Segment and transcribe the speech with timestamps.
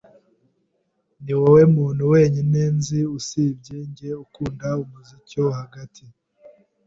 [1.23, 6.03] Niwowe muntu wenyine nzi usibye njye ukunda umuziki wo hagati.